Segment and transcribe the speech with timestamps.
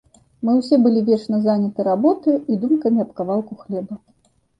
[0.47, 4.01] Мы ўсе былі вечна заняты работаю і думкамі аб кавалку хлеба.